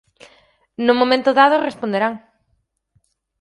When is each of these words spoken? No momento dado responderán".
No 0.85 0.93
momento 0.99 1.29
dado 1.39 1.63
responderán". 1.67 2.13